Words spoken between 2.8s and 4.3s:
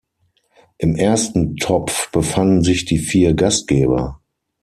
die vier Gastgeber.